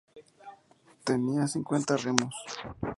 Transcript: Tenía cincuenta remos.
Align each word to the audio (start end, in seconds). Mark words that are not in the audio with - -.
Tenía 1.03 1.45
cincuenta 1.47 1.95
remos. 1.95 2.33